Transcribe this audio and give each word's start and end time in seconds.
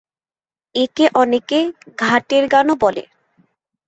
একে 0.75 1.05
অনেকে 1.15 1.59
'ঘাটের 1.97 2.43
গান'-ও 2.47 2.75
বলে। 2.83 3.03